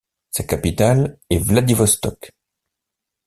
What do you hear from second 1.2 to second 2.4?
est Vladivostok.